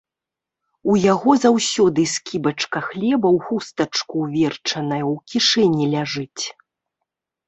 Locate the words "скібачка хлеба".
2.13-3.27